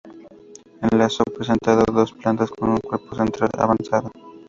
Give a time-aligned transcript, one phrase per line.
[0.81, 4.09] En alzado presenta dos plantas, con un cuerpo central avanzado.